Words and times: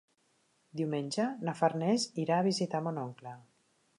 Diumenge 0.79 1.25
na 1.49 1.53
Farners 1.59 2.07
irà 2.25 2.39
a 2.41 2.47
visitar 2.49 2.83
mon 2.87 3.01
oncle. 3.07 3.37